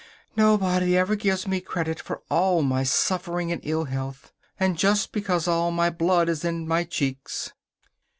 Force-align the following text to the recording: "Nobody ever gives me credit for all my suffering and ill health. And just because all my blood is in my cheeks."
"Nobody 0.35 0.97
ever 0.97 1.15
gives 1.15 1.47
me 1.47 1.61
credit 1.61 1.99
for 1.99 2.23
all 2.27 2.63
my 2.63 2.81
suffering 2.81 3.51
and 3.51 3.61
ill 3.63 3.83
health. 3.85 4.33
And 4.59 4.75
just 4.75 5.11
because 5.11 5.47
all 5.47 5.69
my 5.69 5.91
blood 5.91 6.27
is 6.27 6.43
in 6.43 6.67
my 6.67 6.85
cheeks." 6.85 7.53